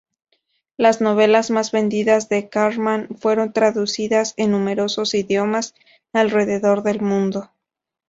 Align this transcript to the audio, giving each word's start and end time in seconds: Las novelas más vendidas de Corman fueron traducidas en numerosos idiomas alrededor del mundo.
Las 0.77 0.99
novelas 0.99 1.51
más 1.51 1.69
vendidas 1.71 2.27
de 2.27 2.49
Corman 2.49 3.07
fueron 3.19 3.53
traducidas 3.53 4.33
en 4.35 4.49
numerosos 4.49 5.13
idiomas 5.13 5.75
alrededor 6.11 6.81
del 6.81 7.01
mundo. 7.01 7.51